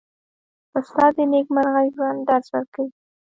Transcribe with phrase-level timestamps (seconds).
[0.77, 2.91] استاد د نېکمرغه ژوند درس ورکوي.